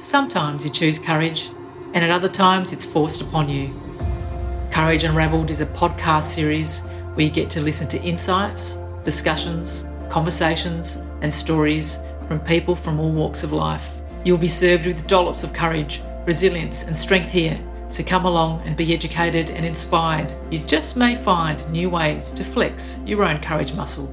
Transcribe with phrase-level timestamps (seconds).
[0.00, 1.50] Sometimes you choose courage,
[1.92, 3.70] and at other times it's forced upon you.
[4.70, 11.04] Courage Unravelled is a podcast series where you get to listen to insights, discussions, conversations,
[11.20, 14.00] and stories from people from all walks of life.
[14.24, 17.60] You'll be served with dollops of courage, resilience, and strength here.
[17.90, 20.32] So come along and be educated and inspired.
[20.50, 24.10] You just may find new ways to flex your own courage muscle.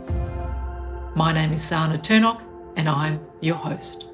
[1.15, 2.41] My name is Sana Turnock,
[2.75, 4.06] and I'm your host.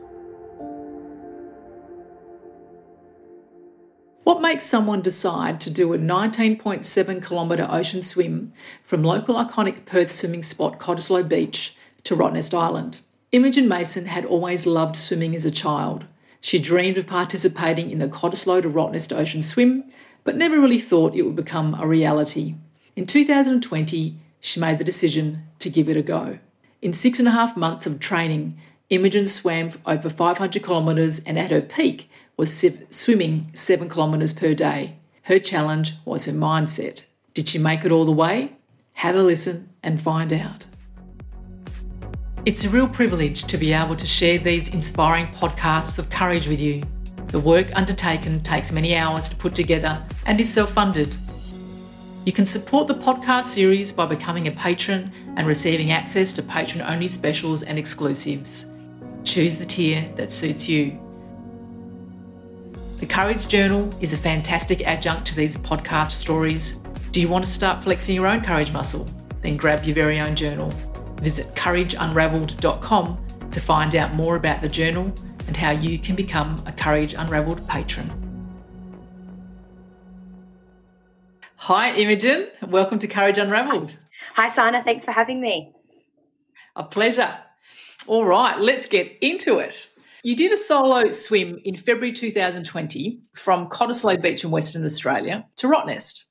[4.24, 10.12] What makes someone decide to do a 19.7 kilometre ocean swim from local iconic Perth
[10.12, 13.02] swimming spot Cottesloe Beach to Rottnest Island?
[13.34, 16.06] Imogen Mason had always loved swimming as a child.
[16.40, 19.84] She dreamed of participating in the Cottesloe to Rottnest Ocean Swim,
[20.24, 22.56] but never really thought it would become a reality.
[22.96, 26.40] In 2020, she made the decision to give it a go.
[26.82, 28.58] In six and a half months of training,
[28.90, 32.10] Imogen swam over 500 kilometres and at her peak
[32.44, 34.98] was swimming 7 kilometres per day.
[35.22, 37.06] Her challenge was her mindset.
[37.34, 38.58] Did she make it all the way?
[38.96, 40.66] Have a listen and find out.
[42.46, 46.60] It's a real privilege to be able to share these inspiring podcasts of courage with
[46.60, 46.84] you.
[47.28, 51.16] The work undertaken takes many hours to put together and is self funded.
[52.26, 56.82] You can support the podcast series by becoming a patron and receiving access to patron
[56.82, 58.70] only specials and exclusives.
[59.24, 61.03] Choose the tier that suits you.
[63.04, 66.76] The Courage Journal is a fantastic adjunct to these podcast stories.
[67.12, 69.04] Do you want to start flexing your own courage muscle?
[69.42, 70.70] Then grab your very own journal.
[71.20, 75.14] Visit courageunravelled.com to find out more about the journal
[75.48, 78.10] and how you can become a Courage Unravelled patron.
[81.58, 82.52] Hi, Imogen.
[82.66, 83.98] Welcome to Courage Unravelled.
[84.36, 84.82] Hi, Sana.
[84.82, 85.74] Thanks for having me.
[86.78, 87.38] A pleasure.
[88.08, 89.90] All right, let's get into it.
[90.26, 95.68] You did a solo swim in February 2020 from Cottesloe Beach in Western Australia to
[95.68, 96.24] Rottnest.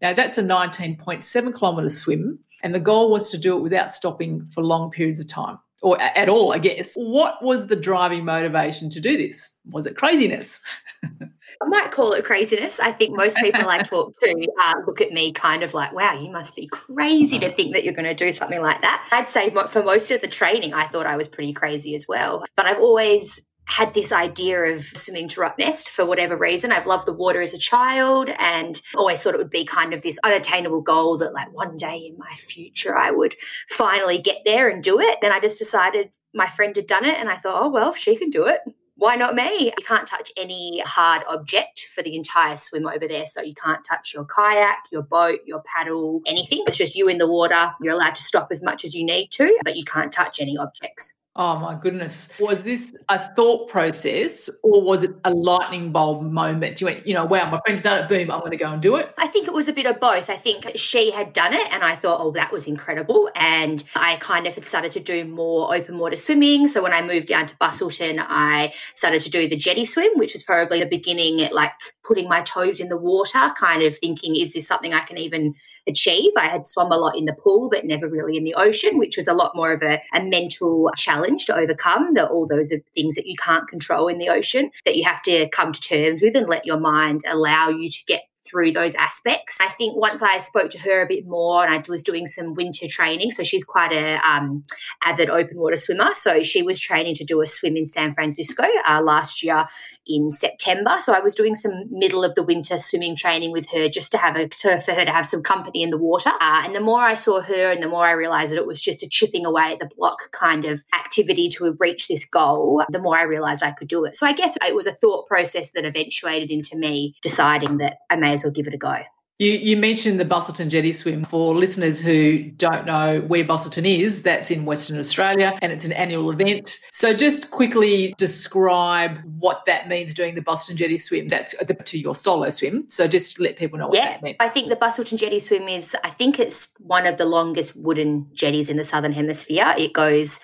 [0.00, 4.46] Now, that's a 19.7 kilometre swim, and the goal was to do it without stopping
[4.46, 6.94] for long periods of time or at all, I guess.
[6.96, 9.54] What was the driving motivation to do this?
[9.70, 10.62] Was it craziness?
[11.04, 12.80] I might call it craziness.
[12.80, 16.18] I think most people I talk to uh, look at me kind of like, wow,
[16.18, 19.06] you must be crazy to think that you're going to do something like that.
[19.12, 22.46] I'd say for most of the training, I thought I was pretty crazy as well.
[22.56, 26.72] But I've always had this idea of swimming to Rottnest for whatever reason.
[26.72, 30.02] I've loved the water as a child and always thought it would be kind of
[30.02, 33.34] this unattainable goal that like one day in my future I would
[33.68, 35.18] finally get there and do it.
[35.22, 37.96] Then I just decided my friend had done it and I thought, oh well, if
[37.96, 38.60] she can do it,
[38.96, 39.64] why not me?
[39.64, 43.26] You can't touch any hard object for the entire swim over there.
[43.26, 46.62] So you can't touch your kayak, your boat, your paddle, anything.
[46.66, 47.72] It's just you in the water.
[47.80, 50.56] You're allowed to stop as much as you need to, but you can't touch any
[50.56, 51.20] objects.
[51.36, 52.28] Oh my goodness.
[52.38, 56.80] Was this a thought process or was it a lightning bulb moment?
[56.80, 58.80] You went, you know, wow, my friend's done it, boom, I'm going to go and
[58.80, 59.12] do it?
[59.18, 60.30] I think it was a bit of both.
[60.30, 63.30] I think she had done it and I thought, oh, that was incredible.
[63.34, 66.68] And I kind of had started to do more open water swimming.
[66.68, 70.34] So when I moved down to Busselton, I started to do the jetty swim, which
[70.34, 71.72] was probably the beginning like
[72.04, 75.54] putting my toes in the water, kind of thinking, is this something I can even
[75.88, 76.32] achieve?
[76.36, 79.16] I had swum a lot in the pool, but never really in the ocean, which
[79.16, 82.14] was a lot more of a, a mental challenge to overcome.
[82.14, 85.22] That all those are things that you can't control in the ocean that you have
[85.22, 88.94] to come to terms with and let your mind allow you to get through those
[88.94, 89.58] aspects.
[89.60, 92.54] I think once I spoke to her a bit more and I was doing some
[92.54, 94.64] winter training, so she's quite a um,
[95.02, 96.14] avid open water swimmer.
[96.14, 99.64] So she was training to do a swim in San Francisco uh, last year
[100.06, 100.96] in September.
[101.00, 104.18] So I was doing some middle of the winter swimming training with her just to
[104.18, 106.30] have a to, for her to have some company in the water.
[106.40, 108.80] Uh, and the more I saw her, and the more I realised that it was
[108.80, 112.98] just a chipping away at the block kind of activity to reach this goal, the
[112.98, 114.16] more I realised I could do it.
[114.16, 118.16] So I guess it was a thought process that eventuated into me deciding that I
[118.16, 118.98] may as well give it a go.
[119.40, 121.24] You, you, mentioned the Busselton Jetty Swim.
[121.24, 125.90] For listeners who don't know where Busselton is, that's in Western Australia and it's an
[125.92, 126.78] annual event.
[126.92, 131.26] So just quickly describe what that means doing the Busselton Jetty Swim.
[131.26, 132.88] That's to your solo swim.
[132.88, 134.36] So just let people know what yeah, that means.
[134.38, 138.28] I think the Busselton Jetty Swim is, I think it's one of the longest wooden
[138.34, 139.74] jetties in the Southern Hemisphere.
[139.76, 140.38] It goes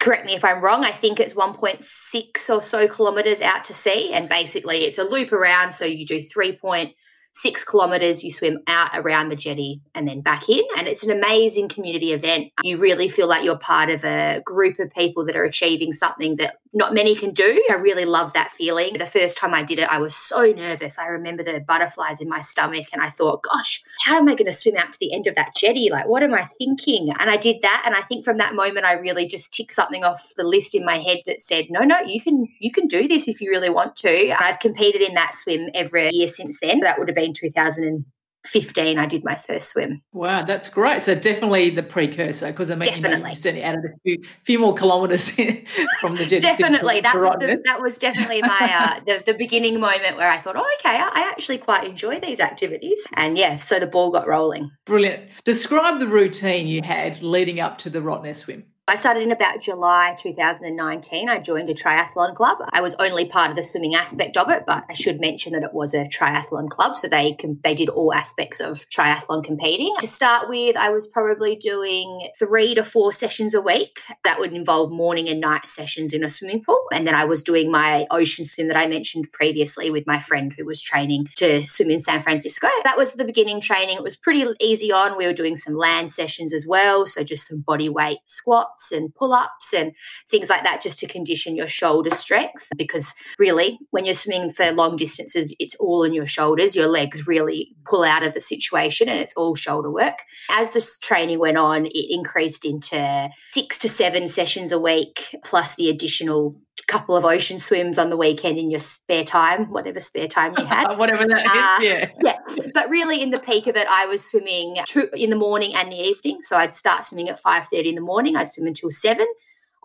[0.00, 4.12] correct me if I'm wrong, I think it's 1.6 or so kilometres out to sea.
[4.12, 5.72] And basically, it's a loop around.
[5.72, 6.94] So you do 3.6
[7.32, 10.62] six kilometers, you swim out around the jetty and then back in.
[10.76, 12.52] And it's an amazing community event.
[12.62, 16.36] You really feel like you're part of a group of people that are achieving something
[16.36, 17.62] that not many can do.
[17.70, 18.96] I really love that feeling.
[18.98, 20.98] The first time I did it, I was so nervous.
[20.98, 24.46] I remember the butterflies in my stomach and I thought, gosh, how am I going
[24.46, 25.90] to swim out to the end of that jetty?
[25.90, 27.12] Like, what am I thinking?
[27.18, 27.82] And I did that.
[27.84, 30.84] And I think from that moment, I really just ticked something off the list in
[30.84, 33.70] my head that said, no, no, you can, you can do this if you really
[33.70, 34.32] want to.
[34.42, 36.80] I've competed in that swim every year since then.
[36.80, 38.06] That would have been 2000
[38.46, 40.02] 15 I did my first swim.
[40.12, 41.02] Wow, that's great.
[41.02, 43.18] So definitely the precursor because I mean definitely.
[43.18, 45.30] You, know, certainly added a few, few more kilometres
[46.00, 47.00] from the Definitely.
[47.02, 50.56] that was the, that was definitely my uh, the, the beginning moment where I thought,
[50.56, 53.06] oh okay, I, I actually quite enjoy these activities.
[53.14, 54.70] And yeah, so the ball got rolling.
[54.86, 55.28] Brilliant.
[55.44, 58.64] Describe the routine you had leading up to the Rottnest swim.
[58.88, 61.28] I started in about July 2019.
[61.28, 62.58] I joined a triathlon club.
[62.72, 65.62] I was only part of the swimming aspect of it, but I should mention that
[65.62, 69.94] it was a triathlon club, so they can, they did all aspects of triathlon competing.
[70.00, 74.00] To start with, I was probably doing three to four sessions a week.
[74.24, 77.44] That would involve morning and night sessions in a swimming pool, and then I was
[77.44, 81.64] doing my ocean swim that I mentioned previously with my friend who was training to
[81.66, 82.66] swim in San Francisco.
[82.82, 83.96] That was the beginning training.
[83.96, 85.16] It was pretty easy on.
[85.16, 88.92] We were doing some land sessions as well, so just some body weight squats squats
[88.92, 89.92] and pull ups and
[90.28, 92.68] things like that just to condition your shoulder strength.
[92.76, 96.76] Because really, when you're swimming for long distances, it's all in your shoulders.
[96.76, 100.20] Your legs really pull out of the situation and it's all shoulder work.
[100.50, 105.74] As this training went on, it increased into six to seven sessions a week, plus
[105.74, 110.28] the additional couple of ocean swims on the weekend in your spare time, whatever spare
[110.28, 110.94] time you had.
[110.96, 112.10] whatever that uh, is, yeah.
[112.22, 112.70] Yeah.
[112.74, 115.92] But really in the peak of it, I was swimming two, in the morning and
[115.92, 116.38] the evening.
[116.42, 118.36] So I'd start swimming at 5.30 in the morning.
[118.36, 119.26] I'd swim until 7.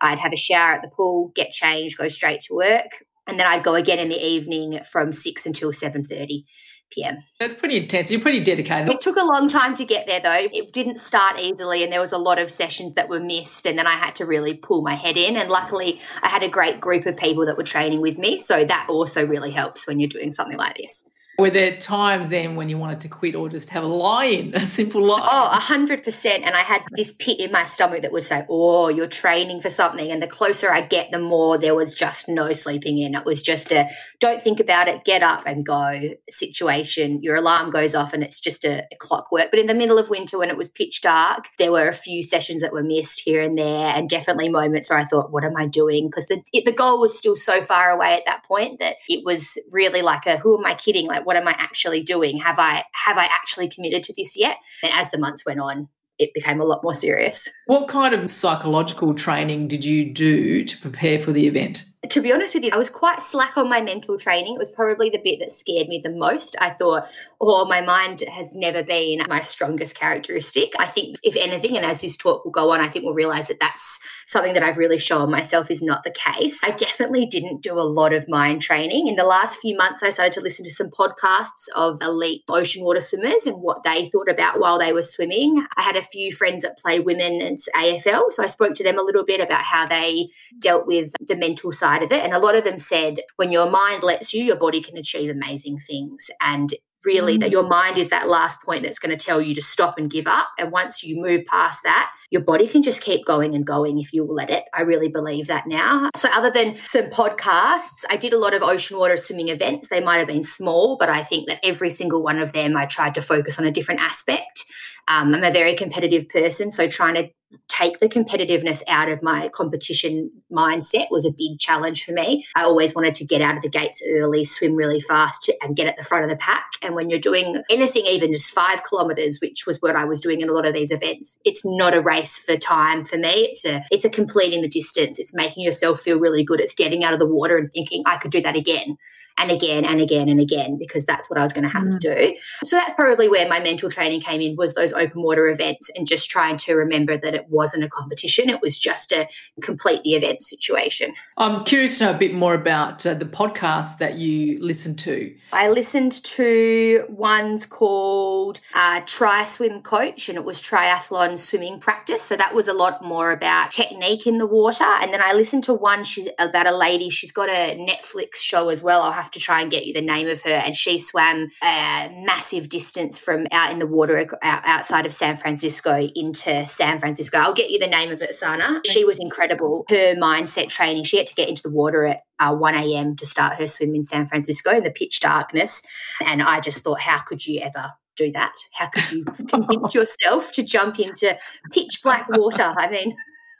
[0.01, 3.03] I'd have a shower at the pool, get changed, go straight to work.
[3.27, 6.45] And then I'd go again in the evening from 6 until 7.30
[6.91, 7.17] p.m.
[7.39, 8.11] That's pretty intense.
[8.11, 8.89] You're pretty dedicated.
[8.89, 10.47] It took a long time to get there, though.
[10.51, 13.65] It didn't start easily, and there was a lot of sessions that were missed.
[13.65, 15.35] And then I had to really pull my head in.
[15.37, 18.37] And luckily, I had a great group of people that were training with me.
[18.37, 21.07] So that also really helps when you're doing something like this.
[21.39, 24.55] Were there times then when you wanted to quit or just have a lie in,
[24.55, 25.19] a simple lie?
[25.21, 26.43] Oh, a hundred percent.
[26.43, 29.69] And I had this pit in my stomach that would say, Oh, you're training for
[29.69, 30.09] something.
[30.09, 33.13] And the closer I get, the more there was just no sleeping in.
[33.13, 33.87] It was just a
[34.19, 37.21] don't think about it, get up and go situation.
[37.21, 39.51] Your alarm goes off and it's just a, a clockwork.
[39.51, 42.23] But in the middle of winter when it was pitch dark, there were a few
[42.23, 45.55] sessions that were missed here and there, and definitely moments where I thought, What am
[45.55, 46.07] I doing?
[46.07, 49.59] Because the the goal was still so far away at that point that it was
[49.71, 51.05] really like a who am I kidding?
[51.05, 52.37] Like what am I actually doing?
[52.37, 54.55] Have I have I actually committed to this yet?
[54.81, 57.49] And as the months went on, it became a lot more serious.
[57.65, 61.83] What kind of psychological training did you do to prepare for the event?
[62.09, 64.53] To be honest with you, I was quite slack on my mental training.
[64.53, 66.55] It was probably the bit that scared me the most.
[66.61, 67.07] I thought,
[67.41, 70.73] oh, my mind has never been my strongest characteristic.
[70.77, 73.47] I think, if anything, and as this talk will go on, I think we'll realize
[73.47, 76.63] that that's something that I've really shown myself is not the case.
[76.63, 79.07] I definitely didn't do a lot of mind training.
[79.07, 82.83] In the last few months, I started to listen to some podcasts of elite ocean
[82.83, 85.65] water swimmers and what they thought about while they were swimming.
[85.75, 88.99] I had a few friends that play women and AFL, so I spoke to them
[88.99, 90.29] a little bit about how they
[90.59, 92.23] dealt with the mental side side of it.
[92.23, 95.29] And a lot of them said when your mind lets you, your body can achieve
[95.29, 96.29] amazing things.
[96.41, 96.73] And
[97.05, 97.41] really, mm.
[97.41, 100.09] that your mind is that last point that's going to tell you to stop and
[100.11, 100.49] give up.
[100.57, 104.11] And once you move past that, your body can just keep going and going if
[104.11, 104.65] you will let it.
[104.73, 106.09] I really believe that now.
[106.15, 109.87] So, other than some podcasts, I did a lot of ocean water swimming events.
[109.87, 112.85] They might have been small, but I think that every single one of them, I
[112.85, 114.65] tried to focus on a different aspect.
[115.07, 117.29] Um, I'm a very competitive person, so trying to
[117.67, 122.45] take the competitiveness out of my competition mindset was a big challenge for me.
[122.55, 125.87] I always wanted to get out of the gates early, swim really fast, and get
[125.87, 126.65] at the front of the pack.
[126.81, 130.41] And when you're doing anything, even just five kilometers, which was what I was doing
[130.41, 133.49] in a lot of these events, it's not a race for time for me.
[133.51, 135.19] It's a it's a completing the distance.
[135.19, 136.59] It's making yourself feel really good.
[136.59, 138.97] It's getting out of the water and thinking I could do that again
[139.37, 141.99] and again and again and again because that's what I was going to have mm.
[141.99, 142.35] to do.
[142.63, 146.07] So that's probably where my mental training came in was those open water events and
[146.07, 149.27] just trying to remember that it wasn't a competition, it was just a
[149.61, 151.13] complete the event situation.
[151.37, 155.35] I'm curious to know a bit more about uh, the podcast that you listened to.
[155.53, 162.23] I listened to ones called uh, Tri Swim Coach and it was triathlon swimming practice.
[162.23, 164.83] So that was a lot more about technique in the water.
[164.83, 168.69] And then I listened to one she's about a lady, she's got a Netflix show
[168.69, 169.01] as well.
[169.01, 170.51] I'll have to try and get you the name of her.
[170.51, 176.09] And she swam a massive distance from out in the water outside of San Francisco
[176.15, 177.37] into San Francisco.
[177.37, 178.81] I'll get you the name of it, Sana.
[178.85, 179.85] She was incredible.
[179.89, 183.15] Her mindset training, she had to get into the water at uh, 1 a.m.
[183.15, 185.83] to start her swim in San Francisco in the pitch darkness.
[186.25, 188.53] And I just thought, how could you ever do that?
[188.73, 191.37] How could you convince yourself to jump into
[191.71, 192.73] pitch black water?
[192.77, 193.15] I mean,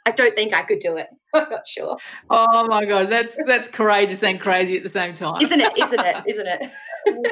[0.07, 1.09] I don't think I could do it.
[1.33, 1.97] I'm not sure.
[2.29, 5.77] Oh my god, that's that's courageous and crazy at the same time, isn't it?
[5.77, 6.15] Isn't it?
[6.27, 6.71] Isn't it?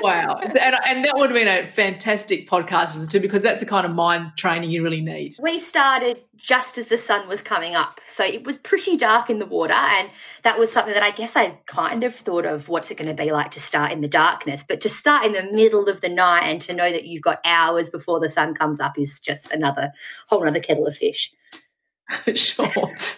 [0.01, 3.85] wow, and, and that would have been a fantastic podcast too, because that's the kind
[3.85, 5.35] of mind training you really need.
[5.39, 9.39] We started just as the sun was coming up, so it was pretty dark in
[9.39, 10.09] the water, and
[10.43, 13.23] that was something that I guess I kind of thought of what's it going to
[13.23, 16.09] be like to start in the darkness, but to start in the middle of the
[16.09, 19.51] night and to know that you've got hours before the sun comes up is just
[19.53, 19.91] another
[20.27, 21.33] whole other kettle of fish.
[22.35, 22.71] sure.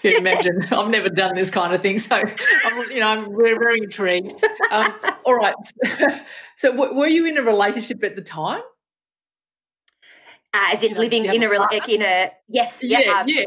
[0.04, 3.58] You imagine I've never done this kind of thing, so I'm, you know I'm very,
[3.58, 4.34] very intrigued.
[4.72, 4.94] Um,
[5.26, 5.56] all right.
[6.60, 8.64] So, w- were you in a relationship at the time?
[10.56, 13.20] Uh, as in living in a, like in a yes, yeah, yeah.
[13.20, 13.44] Um, yeah.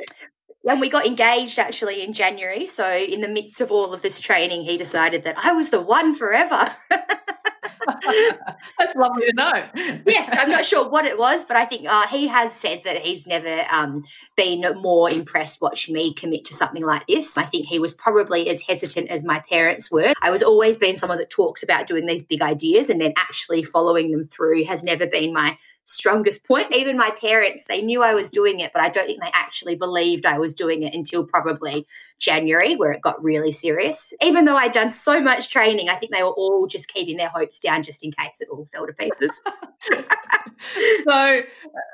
[0.65, 2.67] And we got engaged actually in January.
[2.67, 5.81] So in the midst of all of this training, he decided that I was the
[5.81, 6.67] one forever.
[8.79, 10.03] That's lovely to know.
[10.07, 13.03] yes, I'm not sure what it was, but I think uh, he has said that
[13.03, 14.05] he's never um,
[14.37, 17.37] been more impressed watching me commit to something like this.
[17.37, 20.13] I think he was probably as hesitant as my parents were.
[20.23, 23.65] I was always been someone that talks about doing these big ideas and then actually
[23.65, 25.59] following them through has never been my
[25.91, 26.73] strongest point.
[26.73, 29.75] Even my parents, they knew I was doing it, but I don't think they actually
[29.75, 31.87] believed I was doing it until probably
[32.19, 34.13] January, where it got really serious.
[34.23, 37.29] Even though I'd done so much training, I think they were all just keeping their
[37.29, 39.43] hopes down just in case it all fell to pieces.
[41.09, 41.41] so,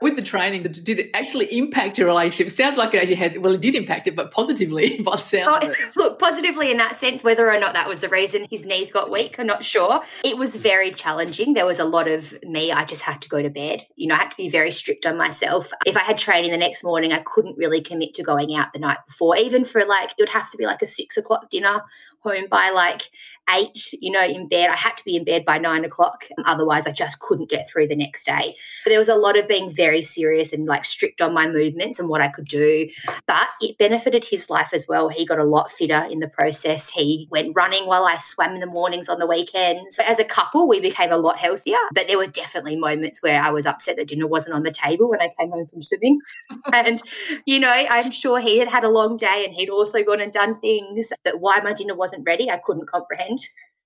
[0.02, 2.50] with the training, that did it actually impact your relationship?
[2.52, 5.64] Sounds like it actually had, well, it did impact it, but positively by the sound
[5.64, 8.90] oh, Look, positively in that sense, whether or not that was the reason his knees
[8.90, 10.02] got weak, I'm not sure.
[10.24, 11.54] It was very challenging.
[11.54, 13.86] There was a lot of me, I just had to go to bed.
[13.96, 15.70] You know, I had to be very strict on myself.
[15.84, 18.78] If I had training the next morning, I couldn't really commit to going out the
[18.78, 21.82] night before, even for like it would have to be like a six o'clock dinner
[22.20, 23.10] home by like
[23.50, 24.70] eight, you know, in bed.
[24.70, 26.24] I had to be in bed by nine o'clock.
[26.44, 28.56] Otherwise, I just couldn't get through the next day.
[28.84, 31.98] But there was a lot of being very serious and like strict on my movements
[31.98, 32.88] and what I could do.
[33.26, 35.08] But it benefited his life as well.
[35.08, 36.90] He got a lot fitter in the process.
[36.90, 39.98] He went running while I swam in the mornings on the weekends.
[39.98, 41.78] As a couple, we became a lot healthier.
[41.94, 45.08] But there were definitely moments where I was upset that dinner wasn't on the table
[45.08, 46.20] when I came home from swimming.
[46.72, 47.02] and,
[47.44, 50.32] you know, I'm sure he had had a long day and he'd also gone and
[50.32, 51.12] done things.
[51.24, 53.35] But why my dinner wasn't ready, I couldn't comprehend.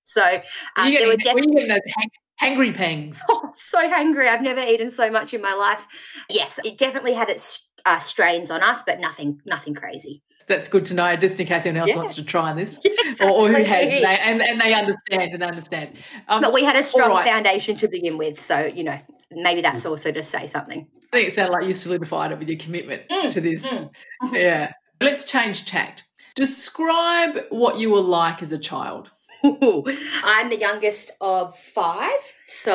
[0.03, 0.41] So
[0.77, 1.79] um, there were definitely those
[2.41, 3.21] hangry pangs.
[3.29, 4.27] Oh, so hangry!
[4.27, 5.85] I've never eaten so much in my life.
[6.29, 10.21] Yes, it definitely had its uh, strains on us, but nothing, nothing crazy.
[10.47, 11.95] That's good to know, just in case anyone else yeah.
[11.97, 13.27] wants to try this, yeah, exactly.
[13.27, 15.95] or, or, who has, they, and, and they understand and they understand.
[16.27, 17.27] Um, but we had a strong right.
[17.27, 18.97] foundation to begin with, so you know
[19.31, 20.87] maybe that's also to say something.
[21.13, 23.71] I think it sounded like you solidified it with your commitment mm, to this.
[23.71, 23.91] Mm,
[24.23, 24.35] mm-hmm.
[24.35, 24.71] Yeah.
[25.01, 26.05] Let's change tact.
[26.35, 29.11] Describe what you were like as a child.
[29.43, 32.19] I'm the youngest of five.
[32.47, 32.73] So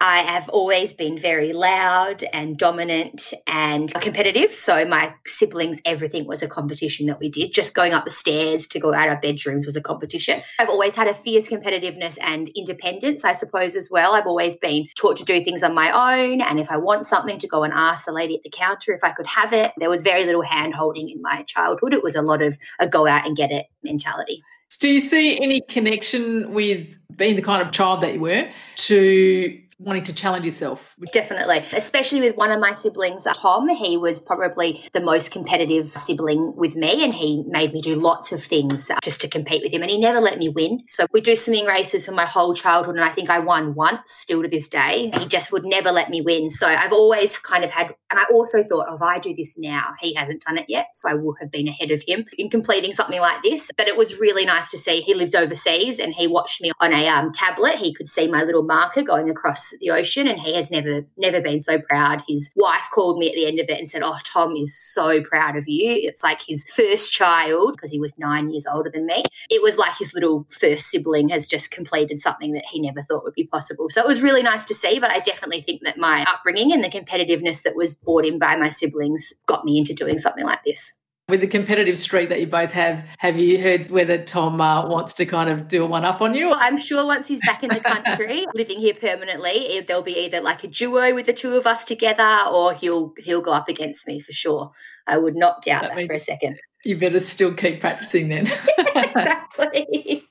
[0.00, 4.54] I have always been very loud and dominant and competitive.
[4.54, 7.52] So my siblings, everything was a competition that we did.
[7.52, 10.42] Just going up the stairs to go out our bedrooms was a competition.
[10.60, 14.14] I've always had a fierce competitiveness and independence, I suppose, as well.
[14.14, 16.40] I've always been taught to do things on my own.
[16.40, 19.02] And if I want something, to go and ask the lady at the counter if
[19.02, 19.72] I could have it.
[19.78, 21.94] There was very little hand holding in my childhood.
[21.94, 24.42] It was a lot of a go out and get it mentality.
[24.78, 29.60] Do you see any connection with being the kind of child that you were to
[29.80, 30.94] wanting to challenge yourself.
[31.12, 33.68] Definitely, especially with one of my siblings, Tom.
[33.68, 38.30] He was probably the most competitive sibling with me, and he made me do lots
[38.30, 39.80] of things just to compete with him.
[39.80, 40.82] And he never let me win.
[40.86, 44.12] So we do swimming races for my whole childhood, and I think I won once,
[44.12, 45.10] still to this day.
[45.18, 46.50] He just would never let me win.
[46.50, 49.56] So I've always kind of had, and I also thought, oh, if I do this
[49.56, 52.50] now, he hasn't done it yet, so I will have been ahead of him in
[52.50, 53.70] completing something like this.
[53.76, 55.00] But it was really nice to see.
[55.00, 57.76] He lives overseas, and he watched me on a um, tablet.
[57.76, 61.40] He could see my little marker going across the ocean and he has never never
[61.40, 62.22] been so proud.
[62.26, 65.22] His wife called me at the end of it and said, "Oh, Tom is so
[65.22, 69.06] proud of you." It's like his first child because he was 9 years older than
[69.06, 69.24] me.
[69.48, 73.24] It was like his little first sibling has just completed something that he never thought
[73.24, 73.88] would be possible.
[73.90, 76.82] So it was really nice to see, but I definitely think that my upbringing and
[76.82, 80.64] the competitiveness that was brought in by my siblings got me into doing something like
[80.64, 80.94] this.
[81.30, 85.12] With the competitive streak that you both have, have you heard whether Tom uh, wants
[85.12, 86.52] to kind of do a one up on you?
[86.52, 90.64] I'm sure once he's back in the country, living here permanently, there'll be either like
[90.64, 94.18] a duo with the two of us together, or he'll he'll go up against me
[94.18, 94.72] for sure.
[95.06, 96.58] I would not doubt that, that for a second.
[96.84, 98.46] You better still keep practicing then.
[98.96, 100.24] exactly.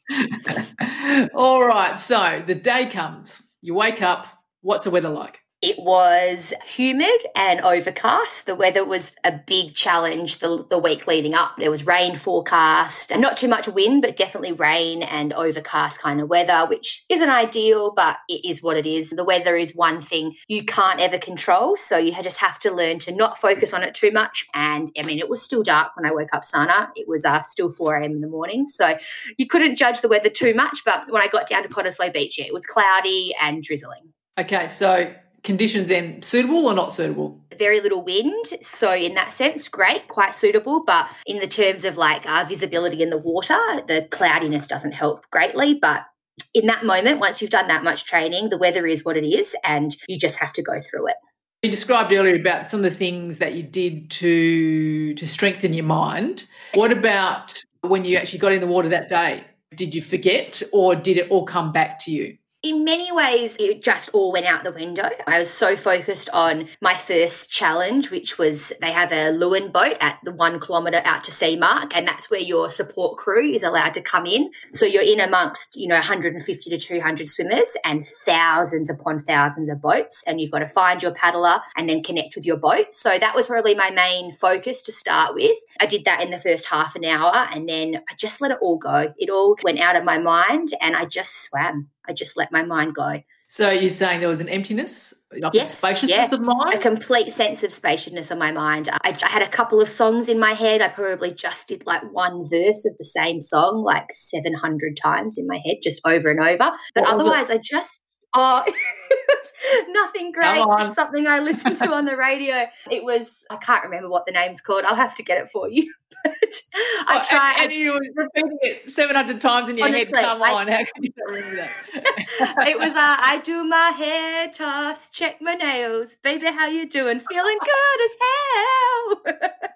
[1.34, 1.98] All right.
[1.98, 3.42] So the day comes.
[3.62, 4.28] You wake up.
[4.62, 5.40] What's the weather like?
[5.62, 8.46] It was humid and overcast.
[8.46, 11.58] The weather was a big challenge the, the week leading up.
[11.58, 16.22] There was rain forecast and not too much wind, but definitely rain and overcast kind
[16.22, 19.10] of weather, which isn't ideal, but it is what it is.
[19.10, 21.76] The weather is one thing you can't ever control.
[21.76, 24.48] So you just have to learn to not focus on it too much.
[24.54, 26.90] And I mean, it was still dark when I woke up, Sana.
[26.96, 28.12] It was uh, still 4 a.m.
[28.12, 28.66] in the morning.
[28.66, 28.98] So
[29.38, 30.84] you couldn't judge the weather too much.
[30.86, 34.14] But when I got down to Cottesloe Beach, it was cloudy and drizzling.
[34.38, 34.70] Okay.
[34.70, 35.14] So
[35.44, 37.40] conditions then suitable or not suitable?
[37.58, 38.46] Very little wind.
[38.62, 40.84] So, in that sense, great, quite suitable.
[40.86, 45.26] But in the terms of like uh, visibility in the water, the cloudiness doesn't help
[45.32, 45.76] greatly.
[45.76, 46.06] But
[46.54, 49.56] in that moment, once you've done that much training, the weather is what it is,
[49.64, 51.16] and you just have to go through it.
[51.62, 55.86] You described earlier about some of the things that you did to to strengthen your
[55.86, 56.46] mind.
[56.74, 59.44] What about when you actually got in the water that day?
[59.76, 62.38] Did you forget or did it all come back to you?
[62.62, 65.10] In many ways, it just all went out the window.
[65.26, 69.96] I was so focused on my first challenge, which was they have a Leeuwin boat
[70.02, 73.64] at the one kilometre out to sea mark, and that's where your support crew is
[73.64, 74.52] allowed to come in.
[74.74, 79.82] So you're in amongst, you know, 150 to 200 swimmers and thousands upon thousands of
[79.82, 82.94] boats, and you've got to find your paddler and then connect with your boat.
[82.94, 85.56] So that was probably my main focus to start with.
[85.80, 88.58] I did that in the first half an hour, and then I just let it
[88.62, 89.14] all go.
[89.18, 91.88] It all went out of my mind, and I just swam.
[92.10, 93.22] I just let my mind go.
[93.48, 96.38] So you're saying there was an emptiness, like yes, a spaciousness yeah.
[96.38, 96.74] of mind?
[96.74, 98.90] A complete sense of spaciousness of my mind.
[99.04, 100.82] I, I, had a couple of songs in my head.
[100.82, 105.48] I probably just did like one verse of the same song like 700 times in
[105.48, 106.72] my head, just over and over.
[106.94, 108.02] But what otherwise, I just
[108.34, 108.64] Oh,
[109.90, 110.64] nothing great.
[110.80, 112.66] It's something I listened to on the radio.
[112.90, 114.86] It was I can't remember what the name's called.
[114.86, 115.94] I'll have to get it for you.
[116.22, 116.62] But
[117.08, 117.54] I oh, tried.
[117.60, 120.26] And, and, you were repeating it seven hundred times in your honestly, head.
[120.26, 122.68] Come I, on, how can you not remember that?
[122.68, 126.48] it was uh, I do my hair toss, check my nails, baby.
[126.48, 127.20] How you doing?
[127.20, 129.70] Feeling good as hell.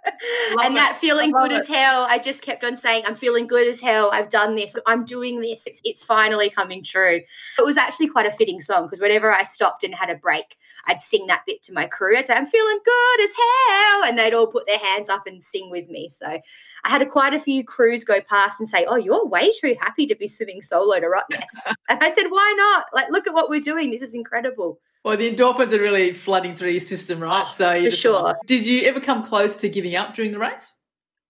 [0.63, 0.77] and it.
[0.77, 1.59] that feeling good it.
[1.59, 2.05] as hell.
[2.09, 4.09] I just kept on saying, I'm feeling good as hell.
[4.11, 4.75] I've done this.
[4.85, 5.65] I'm doing this.
[5.67, 7.21] It's, it's finally coming true.
[7.59, 10.57] It was actually quite a fitting song because whenever I stopped and had a break,
[10.85, 12.17] I'd sing that bit to my crew.
[12.17, 14.03] I'd say, I'm feeling good as hell.
[14.03, 16.09] And they'd all put their hands up and sing with me.
[16.09, 19.51] So I had a, quite a few crews go past and say, Oh, you're way
[19.51, 21.73] too happy to be swimming solo to Rottnest.
[21.89, 22.85] and I said, Why not?
[22.93, 23.91] Like, look at what we're doing.
[23.91, 24.79] This is incredible.
[25.03, 27.47] Well, the endorphins are really flooding through your system, right?
[27.51, 28.35] So for sure.
[28.45, 30.77] Did you ever come close to giving up during the race?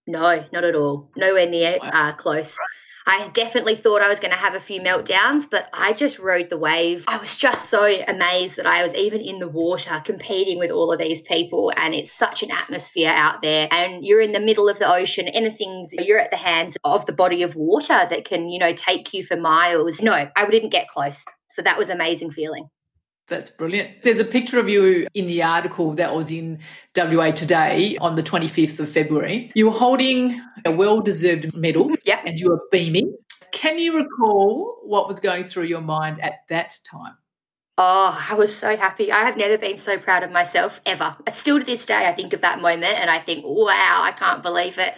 [0.06, 1.10] No, not at all.
[1.16, 1.90] Nowhere near wow.
[1.92, 2.56] uh, close.
[3.06, 6.48] I definitely thought I was going to have a few meltdowns, but I just rode
[6.48, 7.04] the wave.
[7.06, 10.90] I was just so amazed that I was even in the water competing with all
[10.90, 11.70] of these people.
[11.76, 13.68] And it's such an atmosphere out there.
[13.70, 15.28] And you're in the middle of the ocean.
[15.28, 19.12] Anything's, you're at the hands of the body of water that can, you know, take
[19.12, 20.00] you for miles.
[20.00, 21.26] No, I didn't get close.
[21.50, 22.70] So that was amazing feeling.
[23.26, 24.02] That's brilliant.
[24.02, 26.58] There's a picture of you in the article that was in
[26.94, 29.50] WA Today on the 25th of February.
[29.54, 32.22] You were holding a well deserved medal yep.
[32.26, 33.16] and you were beaming.
[33.52, 37.16] Can you recall what was going through your mind at that time?
[37.76, 39.10] Oh, I was so happy.
[39.10, 41.16] I have never been so proud of myself ever.
[41.32, 44.42] Still to this day, I think of that moment and I think, wow, I can't
[44.42, 44.94] believe it.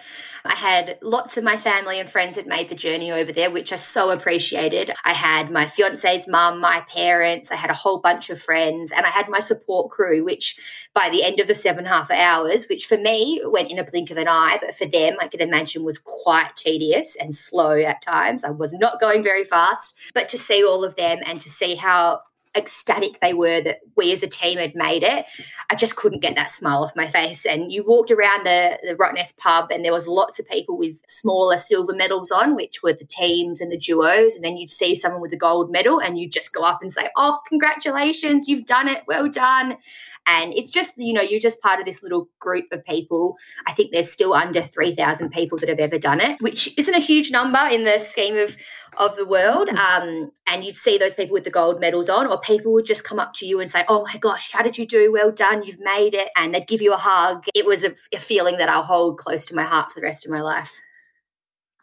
[0.46, 3.72] I had lots of my family and friends had made the journey over there, which
[3.72, 4.92] I so appreciated.
[5.04, 9.04] I had my fiance's mum, my parents, I had a whole bunch of friends, and
[9.04, 10.58] I had my support crew, which
[10.94, 14.10] by the end of the seven half hours, which for me went in a blink
[14.10, 18.02] of an eye, but for them, I could imagine was quite tedious and slow at
[18.02, 18.44] times.
[18.44, 21.74] I was not going very fast, but to see all of them and to see
[21.74, 22.20] how
[22.56, 25.26] ecstatic they were that we as a team had made it.
[25.70, 27.44] I just couldn't get that smile off my face.
[27.44, 30.96] And you walked around the, the Rottnest pub and there was lots of people with
[31.06, 34.34] smaller silver medals on, which were the teams and the duos.
[34.34, 36.92] And then you'd see someone with a gold medal and you'd just go up and
[36.92, 39.02] say, Oh, congratulations, you've done it.
[39.06, 39.78] Well done.
[40.26, 43.36] And it's just, you know, you're just part of this little group of people.
[43.66, 47.00] I think there's still under 3,000 people that have ever done it, which isn't a
[47.00, 48.56] huge number in the scheme of,
[48.96, 49.68] of the world.
[49.68, 49.78] Mm.
[49.78, 53.04] Um, and you'd see those people with the gold medals on, or people would just
[53.04, 55.12] come up to you and say, Oh my gosh, how did you do?
[55.12, 56.28] Well done, you've made it.
[56.36, 57.44] And they'd give you a hug.
[57.54, 60.26] It was a, a feeling that I'll hold close to my heart for the rest
[60.26, 60.72] of my life.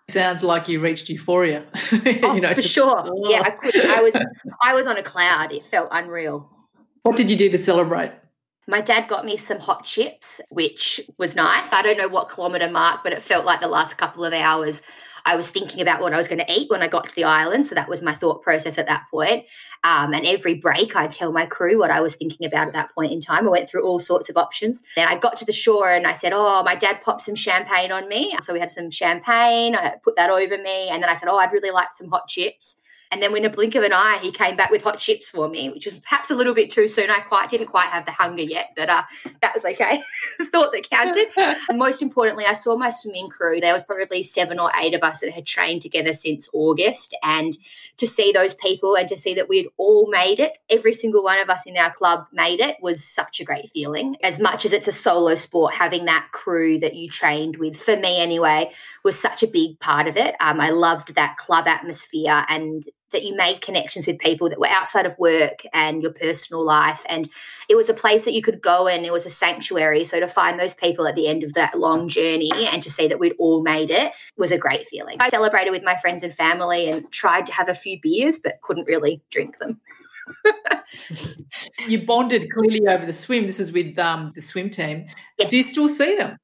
[0.10, 1.63] Sounds like you reached euphoria.
[1.91, 3.03] oh, you know, for just, sure.
[3.06, 3.29] Oh.
[3.29, 3.86] Yeah, I could.
[3.86, 4.15] I was
[4.62, 5.53] I was on a cloud.
[5.53, 6.49] It felt unreal.
[7.03, 8.12] What did you do to celebrate?
[8.67, 11.73] My dad got me some hot chips, which was nice.
[11.73, 14.82] I don't know what kilometre mark, but it felt like the last couple of hours
[15.26, 17.23] I was thinking about what I was going to eat when I got to the
[17.23, 17.65] island.
[17.65, 19.45] So that was my thought process at that point.
[19.86, 22.93] Um, and every break, I'd tell my crew what I was thinking about at that
[22.93, 23.47] point in time.
[23.47, 24.82] I went through all sorts of options.
[24.95, 27.91] Then I got to the shore and I said, Oh, my dad popped some champagne
[27.91, 28.36] on me.
[28.41, 29.76] So we had some champagne.
[29.76, 30.89] I put that over me.
[30.89, 32.78] And then I said, Oh, I'd really like some hot chips.
[33.13, 35.47] And then in a blink of an eye, he came back with hot chips for
[35.47, 37.12] me, which was perhaps a little bit too soon.
[37.12, 39.04] I quite didn't quite have the hunger yet, but uh,
[39.39, 40.02] that was okay.
[40.41, 41.28] Thought that counted.
[41.69, 43.60] and most importantly, I saw my swimming crew.
[43.60, 47.15] There was probably seven or eight of us that had trained together since August.
[47.21, 47.56] And
[47.97, 51.39] to see those people and to see that we'd all made it, every single one
[51.39, 54.15] of us in our club made it, was such a great feeling.
[54.23, 57.95] As much as it's a solo sport, having that crew that you trained with, for
[57.95, 58.71] me anyway,
[59.04, 60.34] was such a big part of it.
[60.39, 64.67] Um, I loved that club atmosphere and that you made connections with people that were
[64.67, 67.04] outside of work and your personal life.
[67.08, 67.30] And
[67.69, 70.04] it was a place that you could go and it was a sanctuary.
[70.04, 73.08] So to find those people at the end of that long journey and to see
[73.08, 75.17] that we'd all made it was a great feeling.
[75.19, 78.62] I celebrated with my friends and family and tried to have a few beers, but
[78.62, 79.80] couldn't really drink them.
[81.88, 83.45] you bonded clearly over the swim.
[83.45, 85.06] This is with um, the swim team.
[85.38, 85.49] Yes.
[85.49, 86.38] Do you still see them?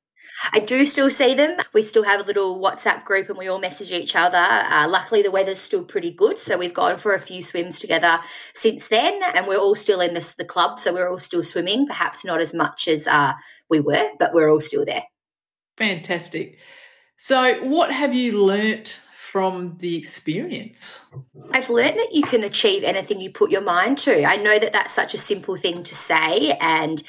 [0.51, 1.57] I do still see them.
[1.73, 4.37] We still have a little WhatsApp group and we all message each other.
[4.37, 6.39] Uh, luckily, the weather's still pretty good.
[6.39, 8.19] So we've gone for a few swims together
[8.53, 9.19] since then.
[9.35, 10.79] And we're all still in this, the club.
[10.79, 13.33] So we're all still swimming, perhaps not as much as uh,
[13.69, 15.03] we were, but we're all still there.
[15.77, 16.57] Fantastic.
[17.17, 21.05] So, what have you learnt from the experience?
[21.51, 24.25] I've learned that you can achieve anything you put your mind to.
[24.25, 27.03] I know that that's such a simple thing to say and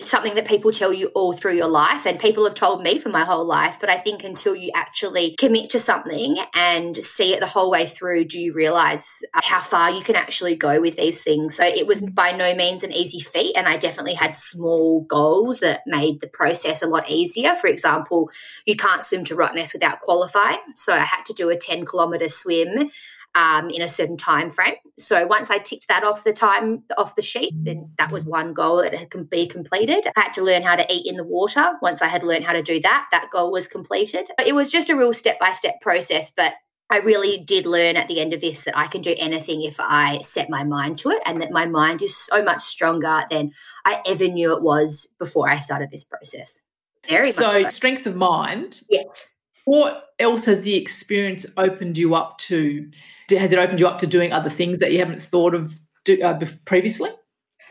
[0.00, 2.06] something that people tell you all through your life.
[2.06, 3.76] And people have told me for my whole life.
[3.80, 7.86] But I think until you actually commit to something and see it the whole way
[7.86, 11.56] through, do you realize how far you can actually go with these things?
[11.56, 13.54] So it was by no means an easy feat.
[13.56, 17.54] And I definitely had small goals that made the process a lot easier.
[17.56, 18.30] For example,
[18.64, 20.58] you can't swim to Rottnest without qualifying.
[20.74, 22.90] So I had to do a 10 kilometer swim
[23.36, 24.76] um, in a certain time frame.
[24.98, 28.54] So once I ticked that off the time off the sheet, then that was one
[28.54, 30.06] goal that had to be completed.
[30.16, 31.72] I had to learn how to eat in the water.
[31.82, 34.30] Once I had learned how to do that, that goal was completed.
[34.44, 36.54] It was just a real step by step process, but
[36.88, 39.76] I really did learn at the end of this that I can do anything if
[39.78, 43.52] I set my mind to it, and that my mind is so much stronger than
[43.84, 46.62] I ever knew it was before I started this process.
[47.06, 47.68] Very so, so.
[47.68, 48.80] strength of mind.
[48.88, 49.28] Yes
[49.66, 52.88] what else has the experience opened you up to?
[53.30, 55.74] Has it opened you up to doing other things that you haven't thought of
[56.04, 57.10] do, uh, previously?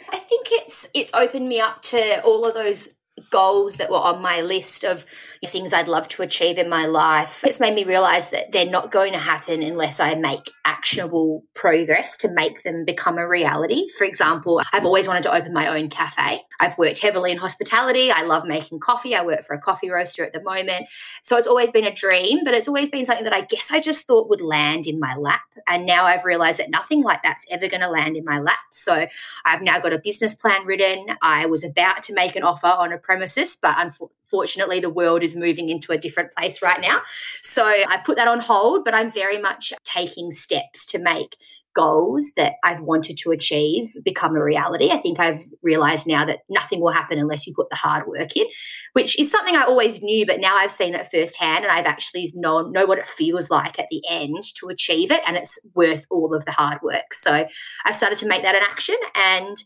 [0.09, 2.89] I think it's it's opened me up to all of those
[3.29, 5.05] goals that were on my list of
[5.45, 7.43] things I'd love to achieve in my life.
[7.45, 12.17] It's made me realize that they're not going to happen unless I make actionable progress
[12.17, 13.87] to make them become a reality.
[13.97, 16.41] For example, I've always wanted to open my own cafe.
[16.59, 18.11] I've worked heavily in hospitality.
[18.11, 19.15] I love making coffee.
[19.15, 20.87] I work for a coffee roaster at the moment.
[21.23, 23.79] So it's always been a dream, but it's always been something that I guess I
[23.79, 25.41] just thought would land in my lap.
[25.67, 28.59] And now I've realized that nothing like that's ever going to land in my lap.
[28.71, 29.07] So
[29.45, 31.07] I've now got a business plan written.
[31.21, 35.34] I was about to make an offer on a premises, but unfortunately, the world is
[35.35, 37.01] moving into a different place right now.
[37.41, 41.37] So I put that on hold, but I'm very much taking steps to make
[41.75, 44.89] goals that I've wanted to achieve become a reality.
[44.91, 48.35] I think I've realized now that nothing will happen unless you put the hard work
[48.35, 48.45] in,
[48.93, 52.31] which is something I always knew, but now I've seen it firsthand and I've actually
[52.33, 56.07] known know what it feels like at the end to achieve it and it's worth
[56.09, 57.13] all of the hard work.
[57.13, 57.45] So
[57.83, 59.57] I've started to make that an action and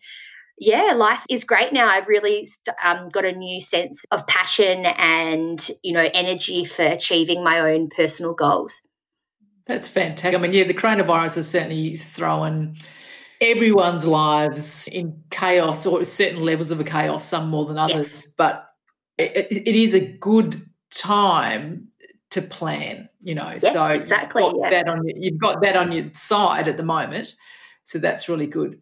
[0.60, 1.88] yeah, life is great now.
[1.88, 2.48] I've really
[2.84, 7.90] um, got a new sense of passion and, you know, energy for achieving my own
[7.90, 8.82] personal goals.
[9.66, 10.38] That's fantastic.
[10.38, 12.76] I mean, yeah, the coronavirus has certainly thrown
[13.40, 18.22] everyone's lives in chaos or certain levels of a chaos, some more than others.
[18.22, 18.34] Yes.
[18.38, 18.66] But
[19.18, 21.88] it, it is a good time
[22.32, 23.50] to plan, you know.
[23.50, 24.44] Yes, so exactly.
[24.44, 24.70] You've got, yeah.
[24.84, 27.36] that on your, you've got that on your side at the moment.
[27.84, 28.82] So that's really good.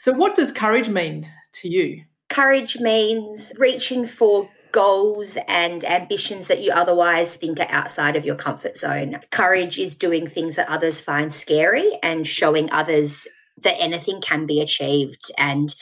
[0.00, 2.04] So, what does courage mean to you?
[2.30, 8.34] Courage means reaching for goals and ambitions that you otherwise think are outside of your
[8.34, 9.20] comfort zone.
[9.30, 14.62] Courage is doing things that others find scary and showing others that anything can be
[14.62, 15.74] achieved and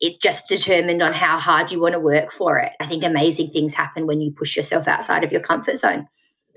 [0.00, 2.72] it's just determined on how hard you want to work for it.
[2.80, 6.08] I think amazing things happen when you push yourself outside of your comfort zone.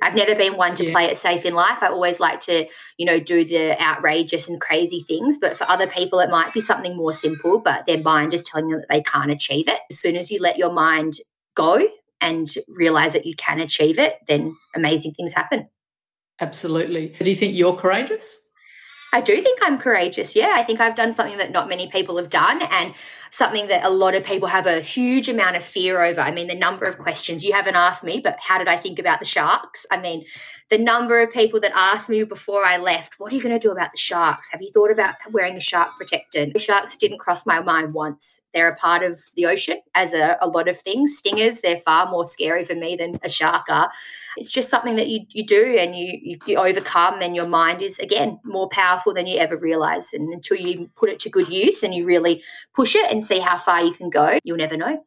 [0.01, 0.91] I've never been one to yeah.
[0.91, 1.79] play it safe in life.
[1.81, 2.65] I always like to,
[2.97, 5.38] you know, do the outrageous and crazy things.
[5.39, 8.69] But for other people, it might be something more simple, but their mind is telling
[8.69, 9.79] them that they can't achieve it.
[9.89, 11.15] As soon as you let your mind
[11.55, 11.88] go
[12.21, 15.67] and realize that you can achieve it, then amazing things happen.
[16.41, 17.15] Absolutely.
[17.19, 18.39] Do you think you're courageous?
[19.12, 20.35] I do think I'm courageous.
[20.35, 22.62] Yeah, I think I've done something that not many people have done.
[22.62, 22.93] And
[23.32, 26.22] something that a lot of people have a huge amount of fear over.
[26.22, 29.00] I mean, the number of questions you haven't asked me, but how did I think
[29.00, 29.86] about the sharks?
[29.92, 30.26] I mean,
[30.70, 33.68] the number of people that asked me before I left, what are you going to
[33.68, 34.52] do about the sharks?
[34.52, 36.54] Have you thought about wearing a shark protectant?
[36.54, 38.42] The sharks didn't cross my mind once.
[38.54, 41.18] They're a part of the ocean, as a, a lot of things.
[41.18, 43.92] Stingers, they're far more scary for me than a shark are.
[44.38, 47.82] It's just something that you, you do and you, you, you overcome, and your mind
[47.82, 50.13] is, again, more powerful than you ever realize.
[50.13, 52.44] And until you put it to good use and you really
[52.76, 55.03] push it and see how far you can go, you'll never know.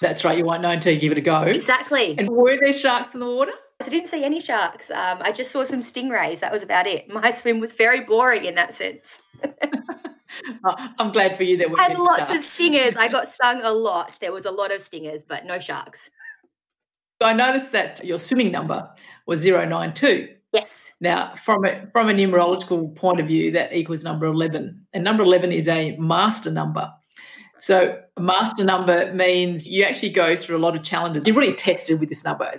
[0.00, 0.38] That's right.
[0.38, 1.42] You won't know until you give it a go.
[1.42, 2.14] Exactly.
[2.18, 3.52] And were there sharks in the water?
[3.80, 4.90] I didn't see any sharks.
[4.90, 6.40] Um, I just saw some stingrays.
[6.40, 7.08] That was about it.
[7.12, 9.22] My swim was very boring in that sense.
[10.64, 12.96] oh, I'm glad for you that we had lots of stingers.
[12.96, 14.18] I got stung a lot.
[14.20, 16.10] There was a lot of stingers, but no sharks.
[17.20, 18.88] I noticed that your swimming number
[19.26, 20.28] was 092.
[20.52, 20.92] Yes.
[21.00, 24.86] Now, from a, from a numerological point of view, that equals number 11.
[24.92, 26.90] And number 11 is a master number.
[27.60, 31.26] So, master number means you actually go through a lot of challenges.
[31.26, 32.50] You're really tested with this number.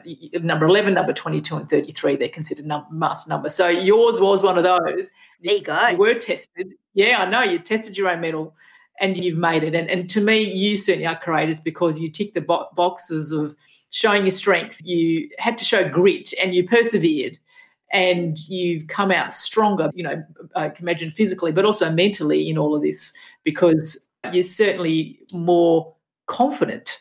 [0.41, 3.55] Number 11, number 22, and 33, they're considered num- master numbers.
[3.55, 5.11] So, yours was one of those.
[5.41, 5.87] There you go.
[5.87, 6.73] You were tested.
[6.93, 7.41] Yeah, I know.
[7.41, 8.55] You tested your own medal
[8.99, 9.73] and you've made it.
[9.73, 13.55] And, and to me, you certainly are courageous because you tick the bo- boxes of
[13.91, 14.81] showing your strength.
[14.83, 17.39] You had to show grit and you persevered
[17.91, 20.23] and you've come out stronger, you know,
[20.55, 25.95] I can imagine physically, but also mentally in all of this because you're certainly more
[26.27, 26.99] confident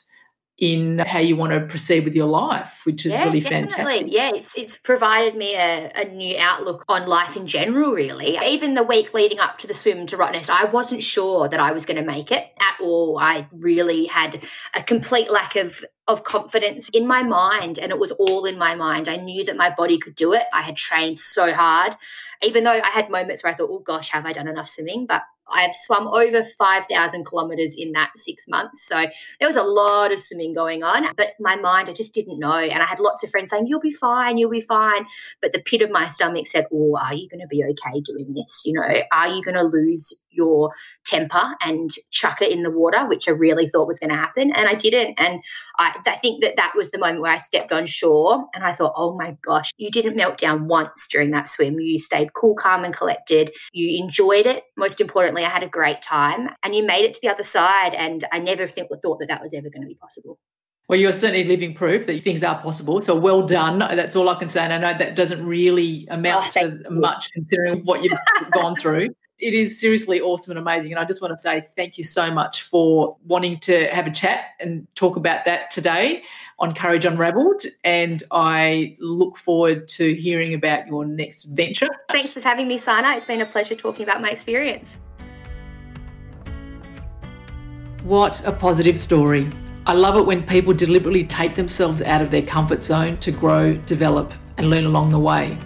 [0.59, 3.76] in how you want to proceed with your life, which is yeah, really definitely.
[3.76, 4.12] fantastic.
[4.12, 8.37] Yeah, it's it's provided me a, a, new outlook on life in general, really.
[8.44, 11.70] Even the week leading up to the swim to Rottnest, I wasn't sure that I
[11.70, 13.18] was going to make it at all.
[13.20, 14.42] I really had
[14.74, 18.74] a complete lack of of confidence in my mind and it was all in my
[18.74, 19.09] mind.
[19.09, 20.44] I knew that my body could do it.
[20.52, 21.94] I had trained so hard.
[22.42, 25.07] Even though I had moments where I thought, oh gosh, have I done enough swimming?
[25.07, 28.87] But I've swum over 5,000 kilometers in that six months.
[28.87, 29.06] So
[29.40, 32.54] there was a lot of swimming going on, but my mind, I just didn't know.
[32.54, 35.06] And I had lots of friends saying, You'll be fine, you'll be fine.
[35.40, 38.34] But the pit of my stomach said, Oh, are you going to be okay doing
[38.34, 38.62] this?
[38.64, 40.72] You know, are you going to lose your
[41.04, 44.52] temper and chuck it in the water, which I really thought was going to happen.
[44.52, 45.18] And I didn't.
[45.18, 45.42] And
[45.78, 48.72] I, I think that that was the moment where I stepped on shore and I
[48.72, 51.80] thought, oh my gosh, you didn't melt down once during that swim.
[51.80, 53.52] You stayed cool, calm, and collected.
[53.72, 54.64] You enjoyed it.
[54.76, 57.94] Most importantly, I had a great time and you made it to the other side.
[57.94, 60.38] And I never think, thought that that was ever going to be possible.
[60.88, 63.03] Well, you're certainly living proof that things are possible.
[63.03, 63.79] So well done.
[63.79, 64.62] That's all I can say.
[64.64, 66.90] And I know that doesn't really amount oh, to you.
[66.90, 68.18] much considering what you've
[68.53, 70.92] gone through it is seriously awesome and amazing.
[70.92, 74.11] And I just want to say thank you so much for wanting to have a
[74.11, 76.22] chat and talk about that today
[76.59, 77.62] on Courage Unraveled.
[77.85, 81.88] And I look forward to hearing about your next venture.
[82.11, 83.12] Thanks for having me, Sana.
[83.12, 84.98] It's been a pleasure talking about my experience.
[88.09, 89.51] What a positive story.
[89.85, 93.75] I love it when people deliberately take themselves out of their comfort zone to grow,
[93.75, 95.59] develop, and learn along the way.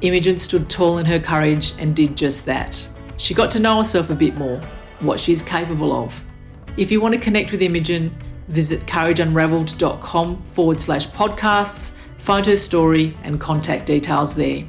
[0.00, 2.88] Imogen stood tall in her courage and did just that.
[3.18, 4.62] She got to know herself a bit more,
[5.00, 6.24] what she's capable of.
[6.78, 8.16] If you want to connect with Imogen,
[8.48, 14.64] visit courageunraveled.com forward slash podcasts, find her story and contact details there.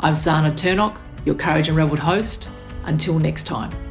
[0.00, 2.50] I'm Sana Turnock, your Courage Unraveled host.
[2.84, 3.83] Until next time.